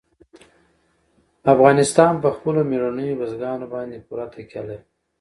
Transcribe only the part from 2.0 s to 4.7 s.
په خپلو مېړنیو بزګانو باندې پوره تکیه